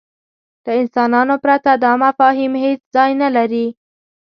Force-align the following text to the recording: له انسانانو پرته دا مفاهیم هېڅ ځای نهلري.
له 0.63 0.71
انسانانو 0.81 1.35
پرته 1.43 1.71
دا 1.83 1.91
مفاهیم 2.03 2.53
هېڅ 2.63 2.79
ځای 2.95 3.11
نهلري. 3.21 3.65